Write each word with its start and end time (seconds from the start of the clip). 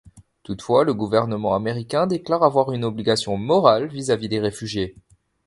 Toutefois 0.41 0.83
le 0.83 0.95
gouvernement 0.95 1.53
américain 1.53 2.07
déclare 2.07 2.41
avoir 2.41 2.71
une 2.71 2.85
obligation 2.85 3.37
morale 3.37 3.85
vis-à-vis 3.87 4.29
des 4.29 4.39
réfugiés. 4.39 4.95